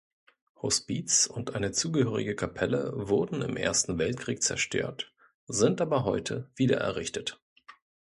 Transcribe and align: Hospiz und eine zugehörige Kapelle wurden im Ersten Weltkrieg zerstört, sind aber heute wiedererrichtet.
Hospiz 0.59 1.27
und 1.27 1.53
eine 1.53 1.73
zugehörige 1.73 2.35
Kapelle 2.35 2.91
wurden 2.95 3.43
im 3.43 3.55
Ersten 3.55 3.99
Weltkrieg 3.99 4.41
zerstört, 4.41 5.13
sind 5.45 5.79
aber 5.79 6.05
heute 6.05 6.49
wiedererrichtet. 6.55 7.39